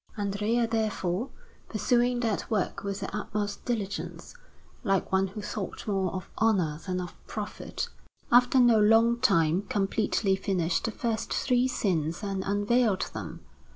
Andrea, 0.17 0.65
therefore, 0.65 1.29
pursuing 1.69 2.21
that 2.21 2.49
work 2.49 2.83
with 2.83 3.01
the 3.01 3.15
utmost 3.15 3.63
diligence, 3.65 4.33
like 4.83 5.11
one 5.11 5.27
who 5.27 5.43
thought 5.43 5.85
more 5.85 6.11
of 6.15 6.27
honour 6.41 6.79
than 6.83 6.99
of 6.99 7.13
profit, 7.27 7.87
after 8.31 8.59
no 8.59 8.79
long 8.79 9.19
time 9.19 9.61
completely 9.69 10.35
finished 10.35 10.85
the 10.85 10.91
first 10.91 11.31
three 11.31 11.67
scenes 11.67 12.23
and 12.23 12.43
unveiled 12.43 13.11
them. 13.13 13.45